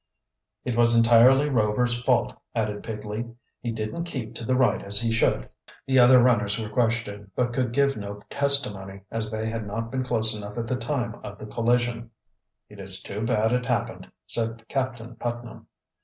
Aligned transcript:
"It 0.65 0.75
was 0.75 0.95
entirely 0.97 1.47
Rover's 1.47 2.01
fault," 2.01 2.33
added 2.55 2.81
Pigley. 2.81 3.35
"He 3.59 3.71
didn't 3.71 4.05
keep 4.05 4.33
to 4.33 4.43
the 4.43 4.55
right 4.55 4.81
as 4.81 4.99
he 4.99 5.11
should." 5.11 5.47
The 5.85 5.99
other 5.99 6.19
runners 6.19 6.57
were 6.59 6.69
questioned, 6.69 7.29
but 7.35 7.53
could 7.53 7.71
give 7.71 7.95
no 7.95 8.23
testimony, 8.27 9.01
as 9.11 9.29
they 9.29 9.47
had 9.47 9.67
not 9.67 9.91
been 9.91 10.03
close 10.03 10.35
enough 10.35 10.57
at 10.57 10.65
the 10.65 10.75
time 10.75 11.19
of 11.23 11.37
the 11.37 11.45
collision. 11.45 12.09
"It 12.67 12.79
is 12.79 12.99
too 12.99 13.21
bad 13.23 13.51
it 13.51 13.67
happened," 13.67 14.11
said 14.25 14.67
Captain 14.67 15.17
Putnam. 15.17 15.67